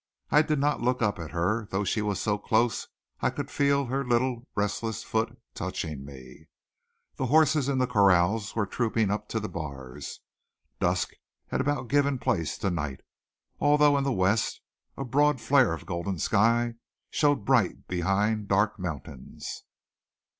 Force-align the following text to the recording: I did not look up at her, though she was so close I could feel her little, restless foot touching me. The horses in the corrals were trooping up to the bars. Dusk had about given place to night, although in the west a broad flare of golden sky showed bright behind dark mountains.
I 0.31 0.41
did 0.41 0.57
not 0.57 0.81
look 0.81 1.03
up 1.03 1.19
at 1.19 1.29
her, 1.29 1.67
though 1.69 1.83
she 1.83 2.01
was 2.01 2.19
so 2.19 2.39
close 2.39 2.87
I 3.19 3.29
could 3.29 3.51
feel 3.51 3.85
her 3.85 4.03
little, 4.03 4.47
restless 4.55 5.03
foot 5.03 5.37
touching 5.53 6.03
me. 6.03 6.47
The 7.17 7.27
horses 7.27 7.69
in 7.69 7.77
the 7.77 7.85
corrals 7.85 8.55
were 8.55 8.65
trooping 8.65 9.11
up 9.11 9.27
to 9.29 9.39
the 9.39 9.47
bars. 9.47 10.21
Dusk 10.79 11.11
had 11.49 11.61
about 11.61 11.87
given 11.87 12.17
place 12.17 12.57
to 12.57 12.71
night, 12.71 13.01
although 13.59 13.95
in 13.95 14.03
the 14.03 14.11
west 14.11 14.61
a 14.97 15.05
broad 15.05 15.39
flare 15.39 15.71
of 15.71 15.85
golden 15.85 16.17
sky 16.17 16.73
showed 17.11 17.45
bright 17.45 17.87
behind 17.87 18.47
dark 18.47 18.79
mountains. 18.79 19.65